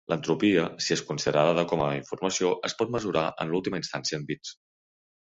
[0.11, 4.57] L'entropia, si és considerada com a informació, es pot mesurar en última instància en bits.